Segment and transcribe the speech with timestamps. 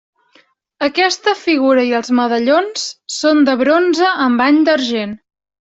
[0.87, 5.17] Aquesta figura i els medallons són de bronze amb bany d'argent.